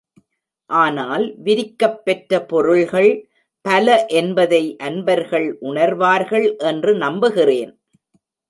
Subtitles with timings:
[0.69, 3.11] ஆனால் விரிக்கப் பெற்ற பொருள்கள்
[3.65, 7.73] பல என்பதை அன்பர்கள் உணர்வார்கள் என்று நம்புகிறேன்.